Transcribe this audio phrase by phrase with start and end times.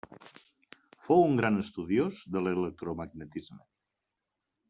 [1.07, 3.61] Fou un gran estudiós de l'electromagnetisme.